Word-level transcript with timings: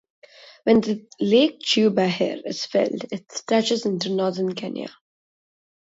When 0.63 0.81
the 0.81 1.07
Lake 1.19 1.59
Chew 1.59 1.91
Bahir 1.91 2.41
is 2.43 2.65
filled, 2.65 3.03
it 3.13 3.31
stretches 3.31 3.85
into 3.85 4.09
northern 4.09 4.55
Kenya. 4.55 4.89